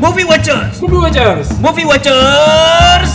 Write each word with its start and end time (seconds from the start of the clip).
Movie 0.00 0.24
Watchers. 0.24 0.80
Movie 0.80 0.96
Watchers. 0.98 1.46
Movie 1.60 1.84
Watchers. 1.84 3.10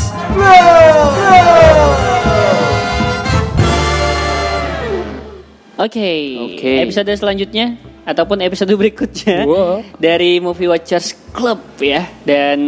Oke, 5.73 6.37
Oke. 6.53 6.69
episode 6.85 7.09
selanjutnya 7.17 7.75
ataupun 8.05 8.45
episode 8.45 8.69
berikutnya 8.77 9.41
Wow. 9.43 9.81
dari 9.97 10.37
Movie 10.37 10.69
Watchers 10.69 11.17
Club 11.33 11.59
ya. 11.81 12.05
Dan 12.23 12.59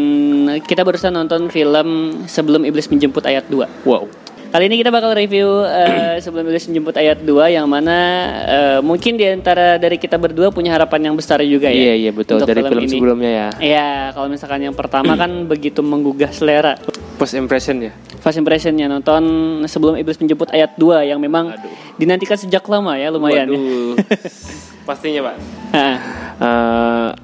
kita 0.66 0.82
barusan 0.82 1.13
nonton 1.13 1.54
film 1.54 1.88
Sebelum 2.25 2.66
Iblis 2.66 2.89
Menjemput 2.89 3.21
ayat 3.23 3.45
2. 3.47 3.70
Wow. 3.86 4.09
Kali 4.56 4.72
ini 4.72 4.80
kita 4.80 4.88
bakal 4.88 5.12
review 5.12 5.68
eh, 5.68 6.16
Sebelum 6.24 6.48
Iblis 6.48 6.72
Menjemput 6.72 6.96
ayat 6.96 7.20
2 7.20 7.60
yang 7.60 7.68
mana 7.68 8.00
eh, 8.48 8.80
mungkin 8.80 9.20
di 9.20 9.28
antara 9.28 9.76
dari 9.76 10.00
kita 10.00 10.16
berdua 10.16 10.48
punya 10.48 10.72
harapan 10.72 11.12
yang 11.12 11.16
besar 11.20 11.44
juga 11.44 11.68
ya. 11.68 11.92
Iya 11.92 12.08
iya 12.08 12.12
betul 12.16 12.40
dari 12.40 12.64
film, 12.64 12.88
ini. 12.88 12.96
sebelumnya 12.96 13.32
ya. 13.36 13.48
Iya, 13.60 13.90
kalau 14.16 14.32
misalkan 14.32 14.64
yang 14.64 14.72
pertama 14.72 15.20
kan 15.20 15.27
begitu 15.52 15.84
menggugah 15.84 16.32
selera. 16.32 16.80
First 17.20 17.36
impression 17.36 17.84
ya. 17.84 17.91
First 18.23 18.40
impressionnya 18.40 18.88
nonton 18.88 19.23
sebelum 19.68 19.99
iblis 19.99 20.16
menjemput 20.23 20.48
ayat 20.55 20.72
2 20.80 21.04
yang 21.04 21.20
memang 21.20 21.52
Aduh. 21.52 21.99
dinantikan 21.99 22.40
sejak 22.40 22.63
lama 22.72 22.96
ya 22.96 23.12
lumayan. 23.12 23.52
ya. 23.52 23.60
Waduh. 23.60 23.99
Pastinya 24.88 25.20
pak. 25.20 25.35
Eh, 25.76 25.98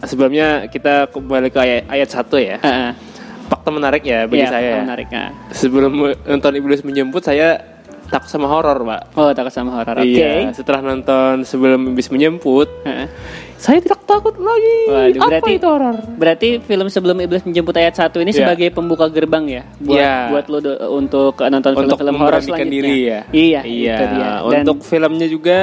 sebelumnya 0.03 0.67
kita 0.67 1.08
kembali 1.08 1.48
ke 1.48 1.59
ayat, 1.63 1.88
ayat 1.88 2.09
satu 2.11 2.36
ya. 2.36 2.59
ah, 2.59 2.91
ah. 2.91 3.10
Fakta 3.51 3.67
menarik 3.69 3.99
ya 4.01 4.23
bagi 4.25 4.41
Iya, 4.41 4.49
saya. 4.49 4.71
ya. 4.71 4.81
menarik. 4.81 5.07
Sebelum 5.51 5.91
nonton 6.23 6.51
Iblis 6.55 6.81
Menjemput 6.81 7.19
saya 7.21 7.59
takut 8.07 8.27
sama 8.27 8.47
horor 8.47 8.79
pak. 8.81 9.01
Oh, 9.13 9.31
takut 9.31 9.51
sama 9.51 9.71
horor. 9.73 9.99
Oke. 9.99 10.07
Iya. 10.09 10.51
Setelah 10.51 10.79
nonton 10.81 11.43
Sebelum 11.43 11.91
Iblis 11.91 12.07
Menjemput, 12.07 12.67
ah. 12.83 13.07
saya 13.55 13.79
tidak 13.79 14.03
takut 14.03 14.35
lagi. 14.35 14.77
Waduh, 14.85 15.15
Apa 15.17 15.27
berarti 15.29 15.51
itu 15.53 15.67
horor? 15.67 15.95
Berarti 16.11 16.47
film 16.59 16.87
sebelum 16.87 17.17
iblis 17.19 17.43
menjemput 17.43 17.71
ayat 17.73 17.93
1 17.93 18.19
ini 18.19 18.31
Iya. 18.31 18.39
sebagai 18.41 18.67
pembuka 18.69 19.05
gerbang 19.07 19.45
ya 19.47 19.63
buat 19.77 19.95
Iya. 19.95 20.15
buat 20.27 20.45
lo 20.47 20.58
do- 20.59 20.81
untuk 20.91 21.33
nonton 21.39 21.71
Untuk 21.71 21.95
film-film 21.95 22.15
horor 22.17 22.41
selanjutnya. 22.41 22.71
diri 22.73 22.95
ya. 23.02 23.19
Iya, 23.30 23.61
Iya. 23.61 23.95
itu 23.95 24.05
dia. 24.09 24.30
Dan 24.49 24.61
Untuk 24.65 24.80
filmnya 24.81 25.27
juga 25.27 25.59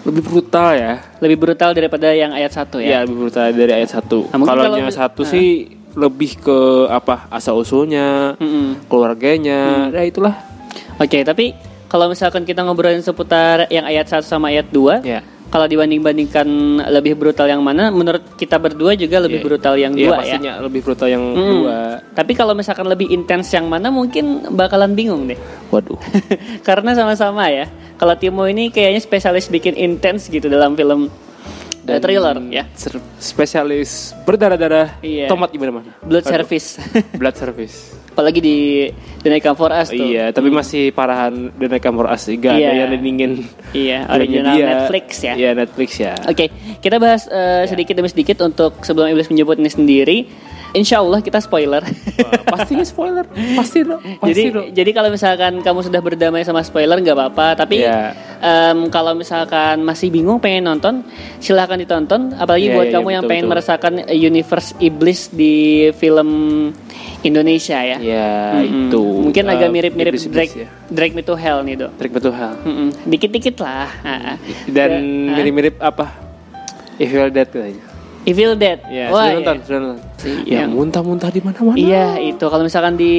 lebih 0.00 0.22
brutal 0.22 0.68
ya. 0.72 0.92
lebih 1.18 1.36
brutal 1.38 1.70
daripada 1.72 2.08
yang 2.12 2.30
ayat 2.30 2.52
1 2.54 2.78
Iya, 2.78 2.88
ya. 2.88 2.98
lebih 3.04 3.16
brutal 3.18 3.44
dari 3.50 3.72
ayat 3.74 3.90
satu. 3.90 4.18
Nah, 4.26 4.36
mungkin 4.36 4.48
kalau 4.48 4.62
kalau- 4.64 4.78
yang 4.78 4.88
satu 4.90 5.20
Ah. 5.20 5.28
sih 5.28 5.46
lebih 5.94 6.38
ke 6.38 6.58
apa 6.86 7.26
asal 7.28 7.58
usulnya, 7.58 8.34
Mm-mm. 8.36 8.86
keluarganya, 8.86 9.90
ya 9.90 10.02
itulah. 10.04 10.34
Oke, 10.96 11.24
tapi 11.24 11.56
kalau 11.86 12.06
misalkan 12.06 12.44
kita 12.44 12.62
ngobrolin 12.62 13.02
seputar 13.02 13.66
yang 13.68 13.82
ayat 13.82 14.06
1 14.06 14.22
sama 14.22 14.54
ayat 14.54 14.70
2, 14.70 15.02
Ya. 15.02 15.24
kalau 15.50 15.66
dibanding-bandingkan 15.66 16.46
lebih 16.94 17.18
brutal 17.18 17.50
yang 17.50 17.58
mana, 17.58 17.90
menurut 17.90 18.22
kita 18.38 18.54
berdua 18.54 18.94
juga 18.94 19.18
lebih 19.18 19.42
Iya. 19.42 19.46
brutal 19.50 19.74
yang 19.74 19.92
Iya, 19.98 20.02
dua 20.06 20.14
ya. 20.14 20.18
pastinya 20.22 20.52
lebih 20.62 20.80
brutal 20.86 21.08
yang 21.10 21.24
Mm. 21.26 21.50
dua. 21.50 21.78
Tapi 22.14 22.32
kalau 22.38 22.54
misalkan 22.54 22.86
lebih 22.86 23.10
intens 23.10 23.50
yang 23.50 23.66
mana, 23.66 23.90
mungkin 23.90 24.46
bakalan 24.54 24.94
bingung 24.94 25.26
deh. 25.26 25.38
Waduh. 25.74 25.98
Karena 26.68 26.94
sama-sama 26.94 27.50
ya. 27.50 27.66
Kalau 27.98 28.14
Timo 28.14 28.46
ini 28.46 28.70
kayaknya 28.70 29.02
spesialis 29.02 29.50
bikin 29.50 29.74
intens 29.74 30.30
gitu 30.30 30.46
dalam 30.46 30.72
film 30.72 31.10
eh, 31.82 31.98
thriller 31.98 32.36
ya. 32.48 32.64
spesialis 33.18 34.12
berdarah-darah 34.22 35.00
Iya. 35.00 35.26
tomat 35.26 35.48
gimana 35.48 35.70
mana? 35.72 35.90
Blood 36.00 36.24
Waduh. 36.24 36.32
service. 36.36 36.68
Blood 37.20 37.36
service. 37.36 37.76
Apalagi 38.10 38.40
di 38.42 38.58
The 39.22 39.30
Night 39.30 39.40
Come 39.40 39.56
For 39.56 39.70
Us 39.70 39.88
tuh. 39.88 40.02
Iya, 40.02 40.28
tapi 40.28 40.50
masih 40.50 40.90
parahan 40.90 41.32
The 41.54 41.66
Night 41.68 41.80
Come 41.80 41.96
For 41.96 42.08
Us. 42.08 42.26
Gak 42.28 42.52
Iya. 42.52 42.68
ada 42.68 42.76
yang 42.76 42.90
nindingin 42.92 43.32
Iya, 43.70 43.98
original 44.14 44.52
dia. 44.52 44.66
Netflix 44.68 45.06
ya. 45.20 45.32
Iya, 45.34 45.50
Netflix 45.54 45.90
ya. 45.96 46.12
Oke, 46.26 46.44
kita 46.78 46.96
bahas 46.96 47.24
eh, 47.26 47.64
sedikit 47.64 47.94
demi 47.94 48.08
sedikit 48.08 48.42
untuk 48.42 48.82
sebelum 48.82 49.08
iblis 49.08 49.30
menjemput 49.30 49.56
ini 49.56 49.70
sendiri. 49.70 50.18
Insya 50.70 51.02
Allah 51.02 51.18
kita 51.18 51.42
spoiler. 51.42 51.82
Wah, 51.82 52.32
pastinya 52.46 52.84
spoiler. 52.84 53.26
Pasti 53.58 53.82
dong. 53.82 53.98
Pasti 54.22 54.30
jadi 54.30 54.42
dong. 54.48 54.66
jadi 54.70 54.90
kalau 54.92 55.10
misalkan 55.10 55.52
kamu 55.58 55.80
sudah 55.82 55.98
berdamai 55.98 56.46
sama 56.46 56.62
spoiler 56.62 56.94
nggak 56.94 57.16
apa-apa. 57.16 57.58
Tapi 57.58 57.82
Iya. 57.82 58.14
Em, 58.40 58.88
kalau 58.88 59.12
misalkan 59.12 59.80
masih 59.80 60.08
bingung 60.08 60.40
pengen 60.40 60.66
nonton, 60.66 61.04
silahkan 61.38 61.76
ditonton. 61.76 62.32
Apalagi 62.34 62.68
Iya, 62.68 62.74
buat 62.74 62.86
iya, 62.88 62.94
kamu 62.96 63.08
yang 63.10 63.22
betul, 63.22 63.30
pengen 63.30 63.44
betul. 63.44 63.52
merasakan 63.54 63.92
universe 64.10 64.70
iblis 64.78 65.20
di 65.28 65.54
film 65.94 66.28
Indonesia 67.20 67.78
ya. 67.78 67.98
Ya, 68.00 68.32
Mm-mm. 68.56 68.88
itu. 68.88 69.02
Mungkin 69.28 69.44
Eh, 69.44 69.52
agak 69.52 69.68
mirip-mirip 69.68 70.12
iblis-iblis 70.16 70.36
Drag 70.48 70.50
ya. 70.56 70.68
Drag 70.88 71.10
Me 71.12 71.20
to 71.20 71.36
Hell 71.36 71.60
nih 71.60 71.76
dok. 71.76 71.92
Trik 72.00 72.12
betul 72.12 72.32
hal. 72.32 72.56
Mm-mm. 72.64 72.88
Dikit-dikit 73.04 73.60
lah. 73.60 73.88
Ah, 74.00 74.10
ah. 74.32 74.36
Dan 74.64 74.90
mirip-mirip 75.30 75.76
apa? 75.76 76.08
Evil 76.96 77.28
Dead 77.28 77.48
kayaknya. 77.48 77.84
Evil 78.22 78.52
Dead. 78.54 78.78
Ya, 78.86 79.08
Wah, 79.08 79.24
sudah 79.24 79.34
nonton, 79.34 79.56
iya. 79.56 79.64
sudah 79.64 79.80
nonton. 79.80 79.98
Si- 80.14 80.44
Ya, 80.44 80.60
yang- 80.60 80.72
muntah-muntah 80.72 81.28
di 81.28 81.40
mana-mana. 81.40 81.72
Iya 81.74 82.06
itu 82.20 82.44
kalau 82.44 82.60
misalkan 82.60 82.94
di 82.94 83.14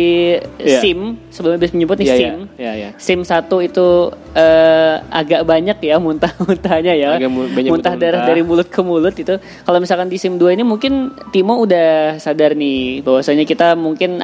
Iya. 0.55 0.77
SIM 0.77 0.99
sebelum 1.27 1.57
iblis 1.57 1.71
menyebut 1.71 1.97
nih 1.97 2.05
Iya, 2.05 2.15
SIM. 2.15 2.35
iya, 2.55 2.71
iya. 2.75 2.89
SIM 2.95 3.19
satu 3.21 3.57
itu 3.57 4.13
eh, 4.31 4.95
agak 5.09 5.41
banyak 5.43 5.77
ya 5.79 5.97
muntah-muntahnya 5.97 6.93
ya. 6.93 7.17
Agak 7.17 7.27
mu- 7.27 7.45
banyak 7.45 7.67
muntah 7.67 7.91
muntah-muntah. 7.91 8.13
darah 8.13 8.21
dari 8.23 8.41
mulut 8.41 8.67
ke 8.67 8.79
mulut 8.79 9.11
itu. 9.13 9.35
Kalau 9.35 9.77
misalkan 9.77 10.05
di 10.05 10.15
SIM 10.15 10.37
2 10.37 10.53
ini 10.53 10.61
mungkin 10.61 10.93
Timo 11.29 11.57
udah 11.57 12.15
sadar 12.15 12.53
nih 12.53 13.01
bahwasanya 13.01 13.43
kita 13.43 13.73
mungkin 13.73 14.21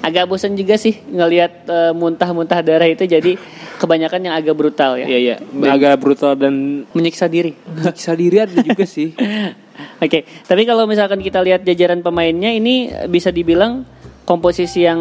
agak 0.00 0.24
bosan 0.26 0.54
juga 0.54 0.74
sih 0.74 0.96
ngelihat 1.04 1.52
eh, 1.66 1.92
muntah-muntah 1.92 2.60
darah 2.60 2.86
itu 2.86 3.04
jadi 3.04 3.36
kebanyakan 3.74 4.20
yang 4.22 4.34
agak 4.34 4.54
brutal 4.54 4.96
ya. 4.96 5.06
Iya, 5.06 5.18
iya. 5.18 5.36
Agak 5.66 5.98
brutal 5.98 6.34
dan 6.34 6.86
Menyiksa 6.92 7.26
diri. 7.26 7.52
menyiksa 7.66 8.12
diri 8.14 8.36
ada 8.38 8.54
juga 8.60 8.84
sih. 8.84 9.12
Oke, 10.04 10.22
tapi 10.46 10.62
kalau 10.62 10.86
misalkan 10.86 11.18
kita 11.18 11.42
lihat 11.42 11.66
jajaran 11.66 11.98
pemainnya 11.98 12.54
ini 12.54 12.88
bisa 13.10 13.34
dibilang 13.34 13.82
komposisi 14.24 14.80
yang 14.80 14.96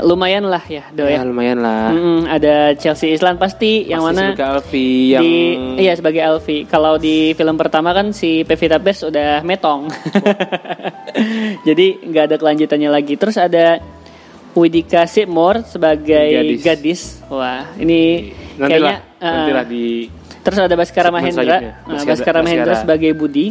lumayan 0.00 0.48
lah 0.48 0.62
ya, 0.64 0.88
Do 0.88 1.04
ya, 1.04 1.20
ya. 1.20 1.28
lumayan 1.28 1.60
lah. 1.60 1.92
Mm-mm, 1.92 2.24
ada 2.24 2.72
Chelsea 2.72 3.12
Islan 3.12 3.36
pasti 3.36 3.84
yang 3.84 4.00
Pasti 4.00 4.16
mana 4.16 4.32
sebagai 4.32 4.48
Alfi 4.48 4.88
yang 5.12 5.22
di 5.22 5.34
iya 5.76 5.92
sebagai 5.92 6.22
Alfi. 6.24 6.64
Kalau 6.64 6.96
di 6.96 7.36
film 7.36 7.58
pertama 7.60 7.92
kan 7.92 8.16
si 8.16 8.48
Pevita 8.48 8.80
Pierce 8.80 9.04
udah 9.04 9.44
metong. 9.44 9.92
Jadi 11.68 11.86
nggak 12.06 12.24
ada 12.32 12.36
kelanjutannya 12.38 12.90
lagi. 12.90 13.14
Terus 13.16 13.36
ada 13.36 13.76
Widika 14.56 15.04
Seymour 15.04 15.62
sebagai 15.68 16.32
Gadis. 16.32 16.62
gadis. 16.64 17.00
Wah, 17.28 17.68
ini 17.76 18.32
nantilah, 18.56 18.68
kayaknya 18.68 18.96
uh, 19.20 19.28
nantilah 19.28 19.64
di 19.68 19.84
Terus 20.46 20.58
ada 20.62 20.74
Baskara 20.78 21.10
Mahendra. 21.10 21.42
Nah, 21.44 21.74
Baskara- 21.90 22.06
Baskara 22.06 22.38
Mahendra 22.40 22.74
sebagai 22.78 23.10
Budi. 23.12 23.50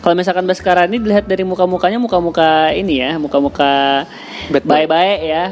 Kalau 0.00 0.16
misalkan 0.16 0.44
Baskara 0.44 0.84
ini 0.88 1.00
dilihat 1.00 1.24
dari 1.24 1.44
muka-mukanya 1.44 2.00
muka-muka 2.00 2.72
ini 2.72 3.00
ya, 3.00 3.16
muka-muka 3.20 4.04
baik-baik 4.48 5.18
ya, 5.24 5.42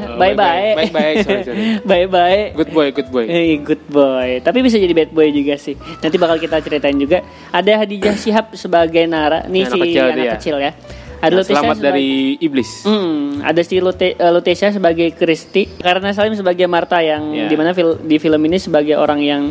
sorry, 1.24 1.42
sorry. 1.44 1.58
Baik-baik. 1.92 2.46
good 2.56 2.70
boy, 2.72 2.86
good 2.92 3.08
boy. 3.08 3.24
Eh, 3.28 3.56
good 3.60 3.84
boy. 3.88 4.40
Tapi 4.40 4.58
bisa 4.64 4.80
jadi 4.80 4.92
bad 4.96 5.12
boy 5.12 5.28
juga 5.32 5.60
sih. 5.60 5.76
Nanti 5.76 6.16
bakal 6.16 6.40
kita 6.40 6.60
ceritain 6.60 6.96
juga. 6.96 7.20
Ada 7.52 7.84
Hadijah 7.84 8.16
Shihab 8.16 8.52
sebagai 8.56 9.04
Nara. 9.04 9.44
Nih 9.48 9.68
Anak 9.68 9.72
si 9.72 9.78
kecil 9.80 10.04
anak 10.04 10.16
dia. 10.16 10.32
kecil 10.36 10.56
ya. 10.60 10.72
Ada 11.18 11.26
Nah, 11.28 11.36
Lutesha 11.36 11.50
selamat 11.52 11.76
sebagai- 11.76 11.88
dari 11.90 12.10
iblis. 12.38 12.70
Hmm, 12.82 13.18
ada 13.40 13.60
si 13.60 13.76
Lute, 13.76 14.08
eh, 14.12 14.30
Lutesha 14.30 14.70
sebagai 14.70 15.08
Kristi, 15.10 15.66
karena 15.74 16.10
Salim 16.10 16.32
sebagai 16.32 16.64
Marta 16.64 16.98
yang 17.00 17.34
Ya. 17.34 17.46
di 17.46 17.56
mana 17.56 17.70
fil- 17.72 17.98
di 17.98 18.16
film 18.16 18.38
ini 18.40 18.56
sebagai 18.56 18.94
orang 18.94 19.18
yang 19.18 19.42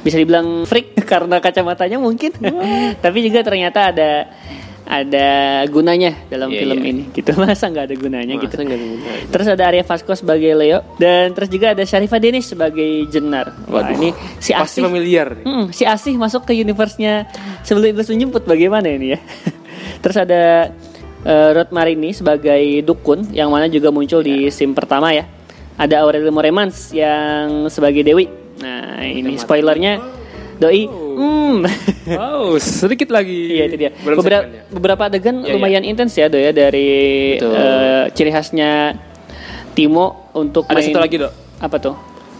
bisa 0.00 0.14
dibilang 0.14 0.62
freak 0.62 0.94
karena 1.04 1.38
kacamatanya 1.38 1.98
mungkin, 1.98 2.30
tapi 2.96 3.18
juga 3.20 3.42
ternyata 3.42 3.88
ada 3.88 4.10
ada 4.84 5.28
gunanya 5.68 6.26
dalam 6.28 6.50
Iya, 6.50 6.58
film 6.60 6.78
iya. 6.78 6.88
ini. 6.88 7.02
Gitu 7.08 7.30
masa 7.40 7.66
nggak 7.66 7.84
ada 7.84 7.96
gunanya 7.96 8.34
Masa 8.34 8.42
gitu. 8.44 8.54
ada 8.56 8.66
gunanya? 8.68 9.10
Terus 9.28 9.46
ada 9.48 9.62
Arya 9.64 9.84
Vasco 9.84 10.12
sebagai 10.12 10.52
Leo 10.52 10.78
dan 10.96 11.30
terus 11.32 11.48
juga 11.48 11.70
ada 11.70 11.82
Syarifah 11.82 12.18
Denis 12.18 12.46
sebagai 12.46 13.06
Jenar. 13.08 13.54
Wah 13.66 13.86
Waduh, 13.86 13.94
ini 13.96 14.10
si 14.38 14.50
Pasti 14.52 14.78
Asih. 14.78 14.82
familiar. 14.84 15.28
Hmm, 15.40 15.66
si 15.70 15.82
Asih 15.82 16.14
masuk 16.14 16.44
ke 16.44 16.52
universe-nya 16.52 17.26
sebelum 17.62 17.90
Iblis 17.92 18.06
menjemput 18.08 18.42
bagaimana 18.44 18.86
ini 18.88 19.14
ya? 19.14 19.20
Terus 20.02 20.18
ada 20.18 20.74
uh, 21.24 21.50
Rod 21.52 21.70
Marini 21.70 22.10
sebagai 22.10 22.60
Dukun 22.82 23.30
yang 23.30 23.48
mana 23.48 23.66
juga 23.66 23.88
muncul 23.88 24.20
di 24.20 24.48
scene 24.48 24.72
pertama 24.72 25.10
ya. 25.10 25.26
Ada 25.74 26.04
Aurelio 26.04 26.30
Moremans 26.30 26.92
yang 26.92 27.66
sebagai 27.66 28.02
Dewi. 28.02 28.28
Nah, 28.60 29.00
ini 29.00 29.34
spoilernya 29.34 29.98
Doi. 30.54 30.84
Hmm. 30.86 31.66
Wow, 32.08 32.56
sedikit 32.56 33.10
lagi. 33.10 33.34
Iya 33.52 33.64
itu 33.66 33.76
dia. 33.76 33.90
Belum 33.98 34.16
Beberapa, 34.16 34.42
segmennya. 34.44 34.62
beberapa 34.70 35.02
adegan 35.04 35.36
Iya, 35.42 35.52
lumayan 35.52 35.82
intens 35.82 36.14
ya, 36.14 36.26
Do 36.26 36.36
ya 36.36 36.50
dari 36.50 36.88
Betul. 37.36 37.52
eh, 37.52 38.04
ciri 38.12 38.30
khasnya 38.30 38.70
Timo 39.72 40.30
untuk 40.32 40.68
Ada 40.68 40.78
main- 40.78 40.86
satu 40.88 41.00
lagi, 41.00 41.16
Dok. 41.18 41.32
Apa 41.58 41.76
tuh? 41.78 41.94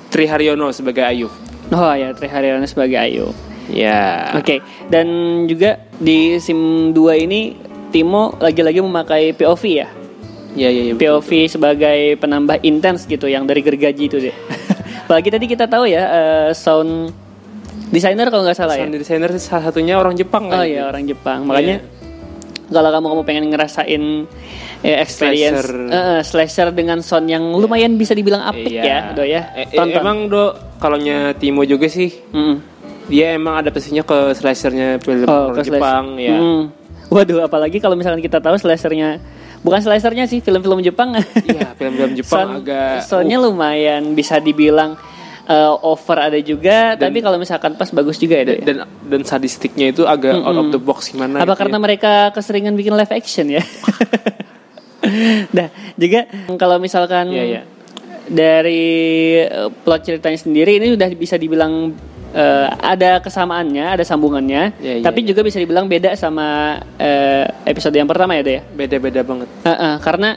Tri 0.09 0.25
Haryono 0.25 0.69
sebagai 0.71 1.03
Ayu. 1.03 1.29
Oh 1.69 1.93
ya, 1.93 2.13
Tri 2.13 2.29
Haryono 2.29 2.65
sebagai 2.65 2.97
Ayu. 2.97 3.33
Ya. 3.69 4.29
Oke, 4.37 4.61
dan 4.87 5.07
juga 5.47 5.81
di 5.97 6.37
SIM 6.37 6.93
2 6.93 7.25
ini 7.25 7.57
Timo 7.93 8.35
lagi-lagi 8.41 8.81
memakai 8.81 9.31
POV 9.33 9.63
ya. 9.69 9.89
Ya, 10.53 10.69
ya, 10.69 10.93
ya. 10.93 10.95
POV 10.97 11.31
sebagai 11.47 12.17
penambah 12.17 12.61
intens 12.61 13.05
gitu 13.05 13.25
yang 13.25 13.45
dari 13.45 13.61
gergaji 13.61 14.05
itu 14.07 14.17
deh. 14.19 14.35
Apalagi 15.05 15.29
tadi 15.29 15.45
kita 15.47 15.65
tahu 15.67 15.85
ya 15.85 16.03
eh, 16.03 16.51
sound 16.53 17.13
designer 17.89 18.29
kalau 18.29 18.45
nggak 18.45 18.57
salah 18.57 18.77
ya. 18.77 18.85
Sound 18.85 18.97
designer 18.97 19.31
salah 19.37 19.65
satunya 19.67 19.97
orang 19.97 20.13
Jepang 20.13 20.49
Oh 20.49 20.57
kan? 20.57 20.65
iya 20.65 20.89
orang 20.89 21.05
Jepang. 21.05 21.45
Makanya 21.45 21.85
kalau 22.69 22.89
kamu 22.89 23.07
kamu 23.07 23.23
pengen 23.25 23.45
ngerasain 23.49 24.03
eh, 24.81 24.97
experience 24.99 25.61
Slasher. 25.63 25.89
eh, 25.89 25.97
eh, 25.97 26.21
slasher 26.23 26.69
dengan 26.73 27.01
sound 27.01 27.29
yang 27.29 27.45
lumayan 27.53 27.97
bisa 27.97 28.13
dibilang 28.13 28.41
apik 28.43 28.73
Iya. 28.73 28.83
ya, 28.83 28.99
do 29.13 29.23
ya. 29.23 29.53
Eh, 29.55 29.69
Tonton. 29.69 30.01
emang 30.01 30.19
do 30.27 30.53
kalau 30.77 30.97
Timo 31.37 31.65
juga 31.65 31.89
sih 31.89 32.09
Mm. 32.33 32.57
dia 33.09 33.37
emang 33.37 33.57
adaptasinya 33.57 34.01
ke 34.01 34.33
slashernya 34.33 34.97
film 34.99 35.29
Oh, 35.29 35.53
orang 35.53 35.61
Jepang 35.61 36.05
ya. 36.17 36.37
Mm. 36.37 36.63
Waduh, 37.13 37.45
apalagi 37.45 37.77
kalau 37.77 37.93
misalkan 37.93 38.19
kita 38.19 38.41
tahu 38.41 38.57
slashernya 38.57 39.21
bukan 39.61 39.79
slashernya 39.79 40.25
sih 40.25 40.41
film-film 40.41 40.81
Jepang. 40.81 41.13
Iya, 41.45 41.77
film-film 41.77 42.17
Jepang 42.19 42.49
Sound- 42.49 42.65
agak 42.65 43.05
soundnya 43.05 43.37
lumayan 43.37 44.17
bisa 44.17 44.41
dibilang 44.41 44.97
eh, 45.45 45.73
over 45.85 46.19
ada 46.23 46.41
juga, 46.41 46.97
Dan- 46.97 47.13
tapi 47.13 47.21
kalau 47.21 47.37
misalkan 47.37 47.75
pas 47.75 47.91
bagus 47.91 48.17
juga 48.17 48.41
ya. 48.41 48.45
Do, 48.45 48.53
ya? 48.55 48.65
dan 48.65 48.77
dan 49.05 49.21
sadistiknya 49.23 49.91
itu 49.91 50.03
agak 50.03 50.33
out 50.35 50.57
of 50.57 50.69
the 50.71 50.81
box 50.81 51.13
gimana 51.13 51.39
Apa 51.39 51.53
gitu 51.53 51.61
karena 51.61 51.77
ya. 51.77 51.83
mereka 51.83 52.13
keseringan 52.33 52.73
bikin 52.73 52.95
live 52.95 53.13
action 53.13 53.47
ya? 53.51 53.63
nah, 55.57 55.69
juga 55.95 56.21
kalau 56.55 56.79
misalkan 56.79 57.29
Iya, 57.29 57.45
iya. 57.45 57.63
dari 58.25 58.85
eh, 59.43 59.69
plot 59.69 60.01
ceritanya 60.03 60.39
sendiri 60.39 60.79
ini 60.79 60.95
udah 60.95 61.09
bisa 61.13 61.35
dibilang 61.37 61.93
eh, 62.33 62.69
ada 62.81 63.21
kesamaannya, 63.21 63.85
ada 63.93 64.05
sambungannya, 64.05 64.77
Iya, 64.81 64.93
iya, 64.99 65.05
tapi 65.05 65.23
iya. 65.23 65.29
juga 65.33 65.41
bisa 65.45 65.61
dibilang 65.61 65.87
beda 65.87 66.17
sama 66.17 66.79
eh, 66.97 67.45
episode 67.65 67.95
yang 67.95 68.09
pertama 68.09 68.35
ya, 68.35 68.43
Do 68.43 68.53
ya. 68.53 68.63
beda-beda 68.75 69.21
banget. 69.23 69.49
Heeh, 69.65 69.95
karena 70.01 70.37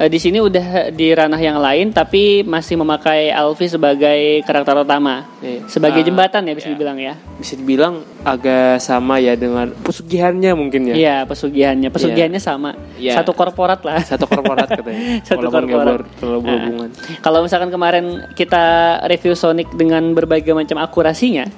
eh, 0.00 0.08
di 0.08 0.16
sini 0.16 0.40
udah 0.40 0.66
di 0.90 1.12
ranah 1.12 1.36
yang 1.38 1.60
lain 1.60 1.92
tapi 1.92 2.40
masih 2.42 2.74
memakai 2.74 3.28
Alfi 3.28 3.68
sebagai 3.68 4.40
karakter 4.42 4.80
utama. 4.80 5.28
Iya. 5.38 5.68
Sebagai 5.68 6.00
Ah, 6.00 6.06
jembatan 6.06 6.42
ya 6.42 6.54
bisa 6.56 6.66
iya. 6.66 6.74
dibilang 6.74 6.98
ya. 6.98 7.14
Bisa 7.36 7.54
dibilang 7.54 7.94
agak 8.20 8.80
sama 8.80 9.16
ya 9.16 9.32
dengan 9.34 9.72
pesugihannya 9.76 10.52
mungkin 10.52 10.80
ya. 10.86 10.94
Iya, 10.94 11.16
pesugihannya. 11.24 11.88
Pesugihannya 11.88 12.40
sama. 12.40 12.72
Iya. 12.96 13.16
Satu 13.16 13.32
korporat 13.32 13.80
lah. 13.80 14.00
Satu 14.00 14.24
korporat 14.24 14.66
katanya. 14.66 15.00
Satu 15.28 15.46
Walaupun 15.46 15.68
korporat. 15.68 16.04
terlalu 16.16 16.40
berhubungan. 16.42 16.88
Nah, 16.90 17.18
kalau 17.20 17.40
misalkan 17.40 17.68
kemarin 17.68 18.04
kita 18.32 18.64
review 19.04 19.32
Sonic 19.32 19.68
dengan 19.72 20.12
berbagai 20.12 20.52
macam 20.52 20.76
akurasinya. 20.78 21.48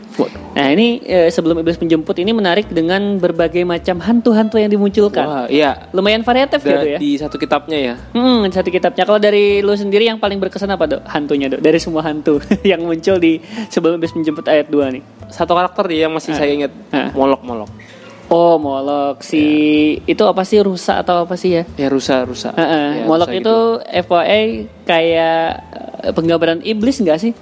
Nah, 0.53 0.69
ini 0.69 1.01
eh, 1.03 1.29
sebelum 1.29 1.59
iblis 1.59 1.77
menjemput 1.77 2.15
ini 2.17 2.31
menarik 2.31 2.69
dengan 2.69 3.17
berbagai 3.17 3.65
macam 3.65 3.99
hantu-hantu 3.99 4.57
yang 4.57 4.69
dimunculkan. 4.69 5.25
Wah, 5.25 5.47
iya. 5.49 5.89
Lumayan 5.91 6.23
variatif 6.23 6.61
Da- 6.61 6.71
gitu 6.73 6.87
ya. 6.89 6.99
Di 7.01 7.11
satu 7.17 7.37
kitabnya 7.37 7.79
ya. 7.79 7.95
Hmm, 8.13 8.32
satu 8.49 8.69
kitabnya. 8.69 9.05
Kalau 9.05 9.19
dari 9.19 9.61
lu 9.61 9.73
sendiri 9.73 10.05
yang 10.05 10.17
paling 10.17 10.39
berkesan 10.39 10.71
apa, 10.71 10.85
Dok? 10.89 11.03
Hantunya, 11.07 11.47
Dok. 11.47 11.61
Dari 11.61 11.79
semua 11.79 12.03
hantu 12.03 12.41
yang 12.71 12.81
muncul 12.83 13.17
di 13.17 13.39
sebelum 13.69 13.97
iblis 13.97 14.13
menjemput 14.13 14.47
ayat 14.47 14.67
2 14.67 14.95
nih. 14.95 15.03
Satu 15.29 15.53
karakter 15.53 15.85
dia 15.89 16.07
yang 16.07 16.13
masih 16.13 16.33
saya 16.33 16.51
ingat. 16.51 16.73
Ah. 16.91 17.09
Molok-molok. 17.13 17.69
Oh, 18.33 18.57
Molok 18.57 19.21
si 19.21 19.45
itu 20.09 20.25
apa 20.25 20.41
sih 20.43 20.65
rusa 20.65 21.05
atau 21.05 21.29
apa 21.29 21.37
sih 21.37 21.53
ya? 21.53 21.63
Ya 21.77 21.93
rusa-rusa. 21.93 22.57
Heeh, 22.57 23.05
Ya, 23.05 23.05
Molok 23.05 23.29
rusa 23.29 23.41
itu 23.45 23.57
FYI 24.09 24.45
kayak 24.89 25.45
eh, 26.01 26.13
penggambaran 26.17 26.65
iblis 26.65 26.97
enggak 27.05 27.21
sih? 27.21 27.37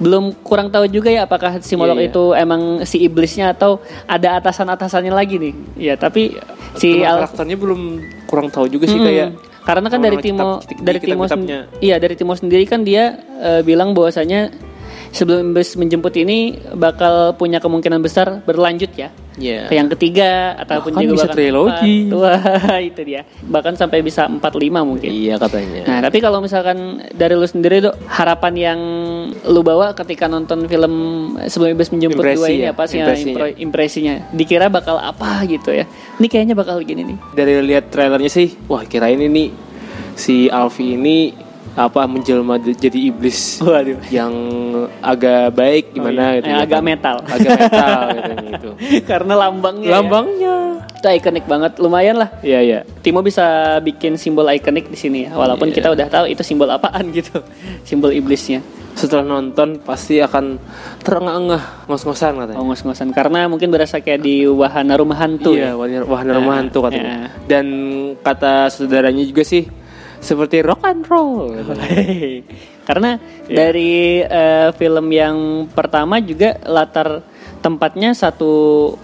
Belum 0.00 0.32
kurang 0.46 0.70
tahu 0.70 0.86
juga 0.86 1.10
ya 1.10 1.26
apakah 1.26 1.58
si 1.60 1.74
Molok 1.74 1.98
Iya, 1.98 2.06
iya. 2.06 2.10
itu 2.14 2.24
emang 2.32 2.62
si 2.86 3.02
iblisnya 3.02 3.52
atau 3.52 3.82
ada 4.06 4.38
atasan-atasannya 4.38 5.10
lagi 5.10 5.36
nih. 5.42 5.54
Ya, 5.76 5.94
tapi 5.98 6.38
si 6.78 7.02
Al 7.02 7.26
karakternya 7.26 7.58
belum 7.58 7.80
kurang 8.30 8.48
tahu 8.54 8.70
juga 8.70 8.86
sih 8.86 8.96
Mm-mm. 8.96 9.08
kayak 9.10 9.28
karena 9.64 9.88
kan 9.92 10.00
dari 10.00 10.16
Timo 10.20 10.60
dari 10.80 10.98
Timo 10.98 11.24
iya 11.84 11.96
dari 12.00 12.14
Timo 12.16 12.32
sendiri 12.32 12.64
kan 12.64 12.84
dia 12.84 13.20
eh, 13.40 13.60
bilang 13.60 13.92
bahwasanya 13.92 14.69
sebelum 15.10 15.52
iblis 15.52 15.74
menjemput 15.74 16.14
ini 16.18 16.58
bakal 16.74 17.34
punya 17.34 17.58
kemungkinan 17.58 17.98
besar 18.02 18.42
berlanjut 18.46 18.90
ya. 18.94 19.10
Iya. 19.40 19.70
Ke 19.70 19.74
yang 19.78 19.88
ketiga 19.96 20.52
ataupun 20.58 20.92
Bahkan 20.92 21.02
juga 21.06 21.14
bisa 21.14 21.24
bahkan 21.24 21.38
trilogi. 21.38 21.96
Wah, 22.12 22.78
itu 22.92 23.00
dia. 23.06 23.20
Bahkan 23.40 23.74
sampai 23.78 24.04
bisa 24.04 24.28
45 24.28 24.40
mungkin. 24.84 25.08
Iya 25.08 25.40
katanya. 25.40 25.82
Nah, 25.86 25.98
tapi 26.04 26.18
kalau 26.20 26.44
misalkan 26.44 27.08
dari 27.14 27.34
lu 27.34 27.46
sendiri 27.48 27.80
Dok, 27.80 27.94
harapan 28.10 28.52
yang 28.58 28.80
lu 29.48 29.60
bawa 29.64 29.96
ketika 29.96 30.28
nonton 30.28 30.68
film 30.68 30.92
sebelum 31.48 31.72
iblis 31.72 31.90
menjemput 31.94 32.20
Impresi 32.20 32.36
dua 32.36 32.48
ini 32.50 32.64
ya, 32.66 32.70
apa 32.74 32.84
sih 32.84 32.96
ya, 32.98 33.04
impresinya. 33.06 33.32
impre- 33.32 33.56
impresinya? 33.56 34.14
Dikira 34.34 34.66
bakal 34.68 34.96
apa 35.00 35.42
gitu 35.48 35.72
ya? 35.72 35.88
Ini 36.20 36.26
kayaknya 36.28 36.54
bakal 36.54 36.82
gini 36.84 37.02
nih. 37.14 37.16
Dari 37.32 37.52
lihat 37.64 37.88
trailernya 37.88 38.28
sih, 38.30 38.52
wah 38.68 38.84
kirain 38.84 39.18
ini 39.18 39.50
si 40.20 40.52
Alfi 40.52 41.00
ini 41.00 41.32
apa 41.82 42.04
menjelma 42.04 42.56
jadi 42.58 42.98
iblis 43.06 43.60
Waduh. 43.60 43.96
yang 44.08 44.32
agak 44.98 45.52
baik 45.52 45.84
gimana 45.92 46.20
Oh, 46.20 46.26
iya. 46.26 46.36
gitu. 46.36 46.46
Yang 46.46 46.54
ya 46.54 46.64
agak 46.64 46.76
kan. 46.76 46.84
metal. 46.84 47.16
Agak 47.22 47.50
metal 47.56 48.00
gitu. 48.16 48.32
gitu. 48.44 48.70
Karena 49.02 49.34
lambangnya. 49.38 49.86
ya. 49.86 49.92
Lambangnya. 49.96 50.54
Itu 50.92 51.08
ikonik 51.08 51.44
banget, 51.44 51.72
lumayan 51.76 52.16
lah. 52.16 52.28
Iya 52.40 52.60
iya. 52.60 52.78
Timo 53.00 53.20
bisa 53.20 53.42
bikin 53.80 54.14
simbol 54.14 54.44
ikonik 54.46 54.86
di 54.86 54.96
sini 54.96 55.24
ya, 55.24 55.32
walaupun 55.32 55.68
Iya. 55.68 55.76
kita 55.76 55.88
udah 55.90 56.06
tahu 56.06 56.24
itu 56.28 56.42
simbol 56.42 56.68
apaan 56.68 57.08
gitu, 57.08 57.40
simbol 57.88 58.10
iblisnya. 58.10 58.60
Setelah 58.90 59.24
nonton 59.24 59.80
pasti 59.80 60.18
akan 60.18 60.60
terengah-engah 61.00 61.86
ngos-ngosan 61.86 62.36
katanya. 62.36 62.58
Oh 62.58 62.66
ngos-ngosan 62.66 63.10
karena 63.10 63.46
mungkin 63.46 63.70
berasa 63.70 63.96
kayak 63.96 64.20
di 64.20 64.44
wahana 64.44 64.94
rumah 64.94 65.16
hantu. 65.16 65.54
iya, 65.54 65.72
ya. 65.72 65.78
wahana, 65.78 66.04
wahana 66.04 66.32
rumah 66.36 66.52
Nah, 66.52 66.60
hantu 66.60 66.78
katanya. 66.84 67.14
iya. 67.16 67.28
Dan 67.48 67.66
kata 68.20 68.68
saudaranya 68.68 69.24
juga 69.24 69.40
sih 69.40 69.64
seperti 70.20 70.60
rock 70.60 70.84
and 70.84 71.02
roll. 71.04 71.50
Hehehe. 71.80 72.44
Karena 72.82 73.16
Iya. 73.44 73.56
dari 73.56 73.92
eh, 74.20 74.68
film 74.72 75.06
yang 75.08 75.36
pertama 75.68 76.18
juga 76.18 76.54
latar 76.62 77.24
tempatnya 77.58 78.12
satu 78.12 78.52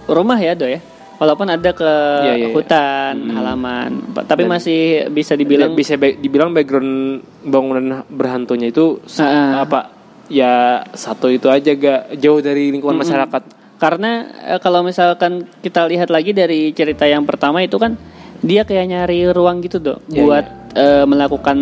rumah 0.05 0.37
ya, 0.37 0.53
Do 0.53 0.65
ya. 0.65 0.79
Walaupun 1.17 1.49
ada 1.49 1.73
ke 1.73 1.91
Iya, 2.21 2.29
iya, 2.31 2.35
iya. 2.37 2.47
hutan, 2.53 3.15
halaman, 3.31 3.89
tapi 4.21 4.45
Dan- 4.45 4.51
masih 4.51 4.79
bisa 5.09 5.33
dibilang 5.33 5.73
bisa 5.73 5.97
ba- 5.97 6.13
dibilang 6.13 6.53
background 6.53 6.93
bangunan 7.41 8.05
berhantunya 8.05 8.69
itu 8.69 9.01
Ah. 9.17 9.65
apa 9.65 9.89
ya 10.27 10.85
satu 10.87 11.27
itu 11.27 11.47
aja 11.47 11.71
gak 11.71 12.13
jauh 12.15 12.37
dari 12.37 12.69
lingkungan 12.69 12.99
masyarakat 12.99 13.43
Karena 13.77 14.25
eh, 14.47 14.57
kalau 14.57 14.81
misalkan 14.81 15.45
kita 15.57 15.85
lihat 15.85 16.09
lagi 16.09 16.33
dari 16.33 16.69
cerita 16.71 17.05
yang 17.05 17.23
pertama 17.23 17.61
itu 17.61 17.77
kan 17.77 17.93
dia 18.41 18.61
kayak 18.63 18.85
nyari 18.87 19.29
ruang 19.33 19.65
gitu 19.65 19.81
dok 19.81 19.99
Iya, 20.09 20.21
buat 20.21 20.45
eh, 20.77 21.05
melakukan 21.09 21.57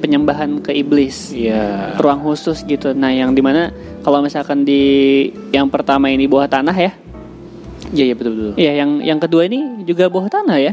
penyembahan 0.00 0.64
ke 0.64 0.72
iblis. 0.72 1.36
Iya. 1.36 1.96
Ruang 2.00 2.24
khusus 2.24 2.64
gitu. 2.64 2.96
Nah, 2.96 3.12
yang 3.12 3.36
di 3.36 3.44
mana 3.44 3.68
kalau 4.00 4.24
misalkan 4.24 4.64
di 4.64 5.28
yang 5.52 5.68
pertama 5.68 6.08
ini 6.08 6.24
bawah 6.24 6.48
tanah 6.48 6.72
ya. 6.72 6.92
Iya 7.92 8.04
iya 8.12 8.14
betul 8.16 8.32
betul. 8.34 8.52
Iya, 8.56 8.72
yang 8.80 8.90
yang 9.04 9.18
kedua 9.20 9.44
ini 9.46 9.84
juga 9.84 10.08
bawah 10.08 10.32
tanah 10.32 10.56
ya. 10.56 10.72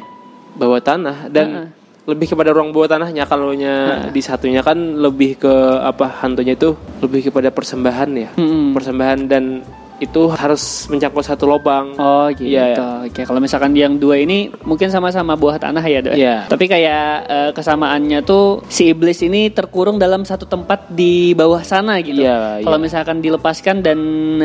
Bawah 0.55 0.79
tanah 0.79 1.27
dan 1.27 1.47
Heeh. 1.51 1.67
lebih 2.07 2.35
kepada 2.35 2.55
ruang 2.55 2.71
bawah 2.71 2.87
tanahnya 2.87 3.27
kalau 3.27 3.51
nya 3.51 4.07
di 4.11 4.21
satunya 4.23 4.63
kan 4.63 4.75
lebih 4.99 5.39
ke 5.39 5.53
apa 5.83 6.23
hantunya 6.23 6.55
itu 6.55 6.75
lebih 7.03 7.29
kepada 7.29 7.51
persembahan 7.51 8.09
ya. 8.15 8.29
Mm-mm. 8.39 8.71
Persembahan 8.71 9.19
dan 9.27 9.59
itu 10.03 10.27
harus 10.29 10.63
mencangkul 10.85 11.19
satu 11.19 11.43
lubang. 11.43 11.95
Oh 11.95 12.27
gitu. 12.29 12.45
Iya, 12.45 13.03
Oke, 13.03 13.23
kalau 13.23 13.39
misalkan 13.39 13.71
yang 13.73 13.95
dua 13.95 14.17
ini 14.17 14.51
mungkin 14.61 14.87
sama-sama 14.87 15.33
buah 15.33 15.57
tanah 15.57 15.83
ya, 15.83 15.99
Dok. 15.99 16.15
Iya. 16.15 16.35
Tapi 16.45 16.65
kayak 16.65 17.05
eh, 17.25 17.49
kesamaannya 17.51 18.19
tuh 18.21 18.61
si 18.67 18.89
iblis 18.89 19.19
ini 19.19 19.47
terkurung 19.47 19.95
dalam 19.95 20.23
satu 20.23 20.43
tempat 20.43 20.87
di 20.87 21.31
bawah 21.31 21.61
sana 21.61 21.99
gitu. 21.99 22.19
Iya, 22.19 22.59
Kalau 22.61 22.77
iya. 22.77 22.83
misalkan 22.83 23.17
dilepaskan 23.19 23.79
dan 23.79 23.99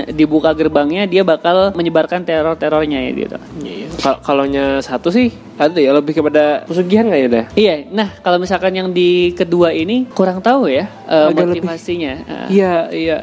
dibuka 0.08 0.52
gerbangnya, 0.52 1.04
dia 1.04 1.22
bakal 1.22 1.70
menyebarkan 1.72 2.22
teror-terornya 2.22 2.98
ya 3.00 3.10
gitu. 3.12 3.36
Iya. 3.60 3.86
Kal- 3.98 4.20
Kalau 4.20 4.44
nya 4.44 4.78
satu 4.78 5.08
sih 5.08 5.28
ada 5.56 5.74
ya 5.74 5.90
lebih 5.90 6.14
kepada 6.14 6.62
pesugihan 6.64 7.06
nggak 7.06 7.20
ya 7.20 7.28
dah? 7.28 7.44
Iya, 7.52 7.74
nah 7.90 8.08
kalau 8.18 8.38
misalkan 8.38 8.70
yang 8.70 8.88
di 8.90 9.32
kedua 9.32 9.72
ini 9.72 10.06
kurang 10.08 10.38
tahu 10.38 10.70
ya 10.70 10.86
Agak 11.04 11.34
lebih- 11.34 11.66
motivasinya. 11.66 12.12
Eh, 12.22 12.46
Iya 12.54 12.74
iya. 12.90 13.18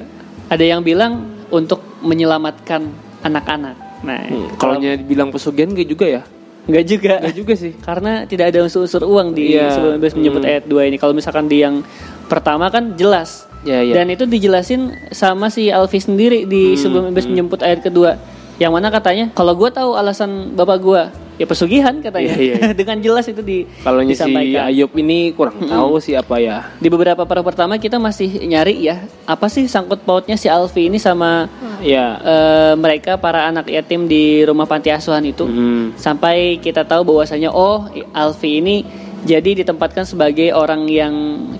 Ada 0.45 0.61
yang 0.61 0.81
bilang 0.81 1.34
untuk 1.49 1.81
menyelamatkan 2.01 2.89
anak-anak. 3.21 3.75
Nah, 4.01 4.21
Hmm, 4.21 4.53
kalau 4.55 4.77
nya 4.77 4.93
dibilang 4.93 5.29
pesugihan 5.29 5.69
nggak 5.69 5.89
juga 5.89 6.05
ya? 6.05 6.21
nggak 6.65 6.85
juga. 6.85 7.13
Nggak 7.21 7.37
juga 7.37 7.53
sih. 7.53 7.73
karena 7.87 8.25
tidak 8.25 8.49
ada 8.49 8.65
unsur-unsur 8.65 9.01
uang 9.01 9.33
di 9.33 9.53
Iya. 9.53 9.69
sebelum 9.71 9.93
iblis 9.97 10.13
menyebut 10.13 10.41
Hmm. 10.41 10.51
ayat 10.51 10.63
2 10.65 10.81
ini. 10.83 10.97
Kalau 10.97 11.13
misalkan 11.13 11.45
di 11.45 11.61
yang 11.61 11.85
pertama 12.25 12.69
kan 12.69 12.97
jelas. 12.97 13.45
Ya, 13.65 13.81
ya. 13.81 13.97
Dan 13.97 14.09
itu 14.09 14.25
dijelasin 14.25 15.09
sama 15.09 15.49
si 15.49 15.69
Alfi 15.69 15.97
sendiri 15.97 16.45
di 16.45 16.73
Hmm, 16.73 16.77
sebelum 16.77 17.03
iblis 17.09 17.25
menjemput 17.25 17.61
ayat 17.61 17.81
kedua. 17.81 18.17
Yang 18.55 18.71
mana 18.71 18.87
katanya 18.89 19.25
kalau 19.33 19.53
gue 19.53 19.69
tahu 19.69 19.93
alasan 19.93 20.53
bapak 20.53 20.77
gue 20.79 21.01
ya 21.35 21.45
pesugihan 21.45 21.93
katanya. 21.99 22.33
Iya, 22.33 22.37
iya, 22.39 22.55
iya. 22.59 22.71
Dengan 22.79 22.97
jelas 22.99 23.25
itu 23.27 23.39
di 23.39 23.67
Kalau 23.81 23.99
si. 24.01 24.55
Ayub 24.55 24.91
ini 24.95 25.31
kurang 25.31 25.59
tahu 25.61 25.99
sih 25.99 26.15
apa 26.15 26.39
ya. 26.39 26.71
Di 26.79 26.87
beberapa 26.87 27.23
para 27.23 27.41
pertama 27.43 27.75
kita 27.75 27.99
masih 27.99 28.43
nyari 28.45 28.81
ya 28.81 29.03
apa 29.25 29.47
sih 29.47 29.67
sangkut 29.67 30.01
pautnya 30.01 30.35
si 30.35 30.47
Alfi 30.47 30.87
ini 30.87 30.97
sama 30.97 31.47
Ya. 31.83 32.17
eh, 32.23 32.73
mereka 32.75 33.19
para 33.19 33.45
anak 33.45 33.67
yatim 33.67 34.07
di 34.07 34.41
rumah 34.41 34.65
panti 34.65 34.89
asuhan 34.89 35.21
itu. 35.23 35.43
Hmm. 35.45 35.91
sampai 35.95 36.57
kita 36.57 36.81
tahu 36.81 37.03
bahwasanya 37.05 37.51
oh 37.51 37.85
Alfi 38.11 38.59
ini 38.59 38.87
jadi 39.25 39.65
ditempatkan 39.65 40.05
sebagai 40.05 40.53
orang 40.53 40.85
yang 40.85 41.13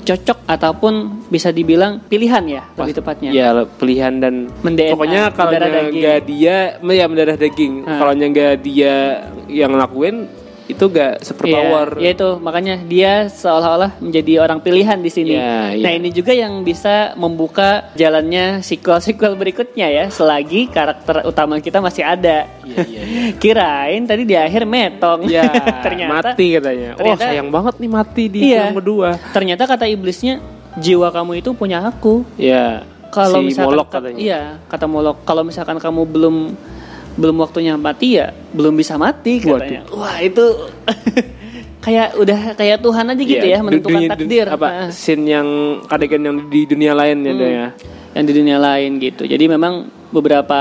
cocok 0.05 0.45
ataupun 0.45 1.25
bisa 1.33 1.49
dibilang 1.49 1.97
pilihan 2.05 2.45
ya 2.45 2.63
lebih 2.77 3.01
tepatnya. 3.01 3.29
Ya 3.33 3.65
pilihan 3.65 4.21
dan 4.21 4.53
Men-DNA, 4.61 4.93
pokoknya 4.93 5.21
kalau 5.33 5.51
nggak 5.89 6.19
dia, 6.29 6.77
ya 6.77 7.05
mendarah 7.09 7.35
daging. 7.35 7.89
Ah. 7.89 7.97
Kalau 7.97 8.13
nggak 8.13 8.53
dia 8.61 9.25
yang 9.49 9.73
ngelakuin, 9.73 10.44
itu 10.65 10.81
gak 10.83 11.21
super 11.21 11.45
power. 11.45 11.87
Iya, 11.95 12.01
ya 12.01 12.09
itu 12.11 12.27
makanya 12.37 12.75
dia 12.79 13.11
seolah-olah 13.27 13.97
menjadi 13.99 14.39
orang 14.39 14.59
pilihan 14.59 14.97
di 14.97 15.07
sini. 15.07 15.33
Iya, 15.33 15.77
Nah 15.77 15.91
ini 15.93 16.09
juga 16.09 16.31
yang 16.31 16.61
bisa 16.61 17.13
membuka 17.13 17.93
jalannya 17.93 18.59
sequel-sequel 18.59 19.35
berikutnya 19.35 19.85
ya, 19.85 20.05
selagi 20.07 20.65
karakter 20.67 21.21
utama 21.23 21.57
kita 21.59 21.77
masih 21.79 22.01
ada. 22.01 22.49
Iya, 22.61 22.77
iya, 22.83 23.01
iya. 23.01 23.23
Kirain 23.41 24.03
tadi 24.03 24.23
di 24.23 24.33
akhir 24.33 24.65
metong, 24.65 25.27
Ya, 25.27 25.45
ternyata 25.85 26.33
mati 26.33 26.47
katanya. 26.51 26.89
Wah, 26.91 26.97
ternyata- 27.13 27.25
sayang 27.27 27.49
banget 27.49 27.75
nih 27.77 27.91
mati 27.91 28.23
di 28.25 28.39
Iya. 28.43 28.57
film 28.65 28.75
kedua. 28.75 29.09
Ternyata 29.31 29.63
kata 29.65 29.85
iblisnya 29.85 30.41
jiwa 30.75 31.07
kamu 31.09 31.39
itu 31.39 31.53
punya 31.53 31.79
aku. 31.83 32.25
Ya, 32.35 32.81
Kalau 33.07 33.39
si 33.39 33.53
misalkan 33.53 33.69
Molok 33.71 33.87
ka- 33.87 34.01
katanya. 34.01 34.17
iya 34.17 34.41
kata 34.65 34.85
Molok 34.85 35.23
kalau 35.23 35.39
misalkan 35.41 35.77
kamu 35.77 36.01
belum 36.03 36.35
belum 37.15 37.35
waktunya 37.37 37.73
mati 37.75 38.15
ya 38.15 38.29
belum 38.51 38.73
bisa 38.73 38.95
mati 38.95 39.39
katanya. 39.39 39.87
Wah 39.89 40.19
itu 40.19 40.43
kayak 41.79 42.17
udah 42.17 42.39
kayak 42.53 42.77
Tuhan 42.79 43.05
aja 43.07 43.23
gitu 43.23 43.45
Iya, 43.45 43.55
ya 43.55 43.59
menentukan 43.61 43.93
dunia- 43.95 44.11
takdir. 44.11 44.45
Apa 44.47 44.67
Ah. 44.67 44.89
scene 44.89 45.23
yang 45.27 45.47
adegan 45.85 46.21
yang 46.21 46.37
di 46.45 46.65
dunia 46.65 46.91
lain 46.91 47.17
ya, 47.21 47.31
Dok, 47.31 47.47
ya. 47.47 47.67
yang 48.13 48.25
di 48.25 48.33
dunia 48.33 48.57
lain 48.57 48.91
gitu. 48.99 49.23
Jadi 49.23 49.45
memang 49.45 49.73
beberapa 50.09 50.59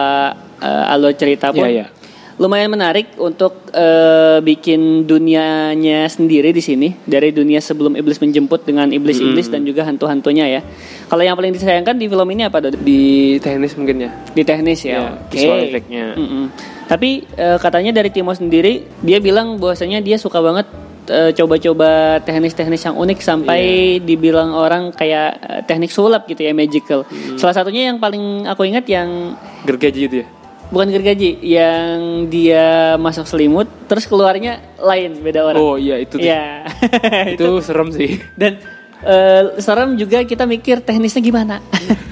eh, 0.56 0.92
alur 0.92 1.12
cerita 1.12 1.50
pun 1.50 1.64
Iya, 1.64 1.70
iya. 1.74 1.86
Lumayan 2.34 2.66
menarik 2.66 3.14
untuk 3.14 3.70
eh, 3.70 4.42
bikin 4.42 5.06
dunianya 5.06 6.10
sendiri 6.10 6.50
di 6.50 6.58
sini 6.58 6.88
dari 7.06 7.30
dunia 7.30 7.62
sebelum 7.62 7.94
iblis 7.94 8.18
menjemput 8.18 8.66
dengan 8.66 8.90
iblis-iblis 8.90 9.46
dan 9.46 9.62
juga 9.62 9.86
hantu-hantunya 9.86 10.58
ya. 10.58 10.60
Kalau 11.06 11.22
yang 11.22 11.38
paling 11.38 11.54
disayangkan 11.54 11.94
di 11.94 12.10
film 12.10 12.26
ini 12.34 12.42
apa? 12.42 12.58
Di 12.74 13.38
teknis 13.38 13.78
mungkin 13.78 14.02
ya. 14.02 14.10
Di 14.34 14.42
teknis 14.42 14.82
ya. 14.82 14.90
Iya, 14.98 15.08
Oke. 15.14 15.30
visual 15.30 15.58
effect-nya. 15.62 16.04
Mm-mm. 16.18 16.44
Tapi 16.84 17.10
eh, 17.38 17.58
katanya 17.62 17.94
dari 17.94 18.10
Timo 18.10 18.34
sendiri 18.34 18.82
dia 18.98 19.22
bilang 19.22 19.54
bahwasanya 19.62 20.02
dia 20.02 20.18
suka 20.18 20.42
banget 20.42 20.66
eh, 21.06 21.30
coba-coba 21.38 22.18
teknis-teknis 22.18 22.82
yang 22.82 22.98
unik 22.98 23.18
sampai 23.22 23.62
Iya. 23.62 24.02
dibilang 24.02 24.50
orang 24.52 24.90
kayak 24.90 25.64
teknik 25.70 25.94
sulap 25.94 26.26
gitu 26.26 26.42
ya 26.42 26.50
magical. 26.50 27.06
Hmm. 27.06 27.38
Salah 27.38 27.54
satunya 27.54 27.94
yang 27.94 28.02
paling 28.02 28.50
aku 28.50 28.66
ingat 28.66 28.90
yang 28.90 29.38
Gergaji 29.64 30.02
itu 30.10 30.16
ya. 30.20 30.28
Bukan 30.72 30.88
gergaji, 30.92 31.40
yang 31.42 32.24
dia 32.28 32.94
masuk 32.96 33.28
selimut 33.28 33.68
terus 33.88 34.08
keluarnya 34.08 34.60
lain 34.80 35.20
beda 35.20 35.40
orang. 35.44 35.60
Oh 35.60 35.76
iya 35.76 36.00
itu. 36.00 36.16
Iya. 36.20 36.68
itu 37.34 37.60
serem 37.60 37.88
sih. 37.92 38.20
Dan 38.36 38.60
eh, 39.04 39.60
serem 39.60 39.96
juga 40.00 40.24
kita 40.24 40.48
mikir 40.48 40.80
teknisnya 40.80 41.20
gimana. 41.20 41.56